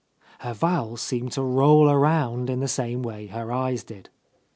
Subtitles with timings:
[0.39, 4.09] Her vowels seemed to roll about in the same way her eyes did.)